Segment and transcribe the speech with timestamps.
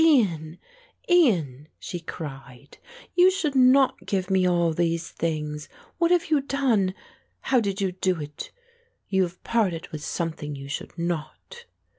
[0.03, 0.57] "Ian,
[1.07, 2.79] Ian," she cried,
[3.13, 5.69] "you should not give me all these things.
[5.99, 6.95] What have you done?
[7.41, 8.49] How did you do it?
[9.09, 11.65] You have parted with something you should not."